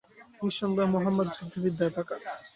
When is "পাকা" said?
1.95-2.15